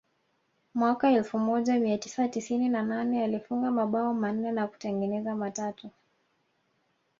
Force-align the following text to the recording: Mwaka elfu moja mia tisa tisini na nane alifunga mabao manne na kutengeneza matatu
Mwaka 0.73 1.11
elfu 1.11 1.39
moja 1.39 1.79
mia 1.79 1.97
tisa 1.97 2.27
tisini 2.27 2.69
na 2.69 2.83
nane 2.83 3.23
alifunga 3.23 3.71
mabao 3.71 4.13
manne 4.13 4.51
na 4.51 4.67
kutengeneza 4.67 5.35
matatu 5.35 5.89